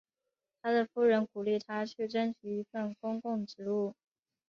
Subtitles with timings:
[0.63, 3.93] 他的夫人鼓励他去争取一份公共职务。